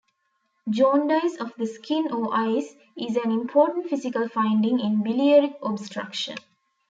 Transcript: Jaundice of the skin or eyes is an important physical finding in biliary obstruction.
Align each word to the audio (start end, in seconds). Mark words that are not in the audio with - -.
Jaundice 0.67 1.37
of 1.39 1.53
the 1.57 1.67
skin 1.67 2.07
or 2.11 2.33
eyes 2.35 2.73
is 2.97 3.15
an 3.17 3.29
important 3.31 3.87
physical 3.87 4.27
finding 4.27 4.79
in 4.79 5.03
biliary 5.03 5.55
obstruction. 5.61 6.37